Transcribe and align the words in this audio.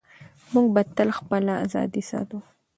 موږ 0.53 0.67
به 0.73 0.81
تل 0.95 1.09
خپله 1.19 1.53
ازادي 1.65 2.03
ساتو. 2.09 2.39